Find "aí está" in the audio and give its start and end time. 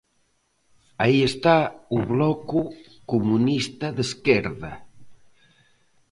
1.03-1.57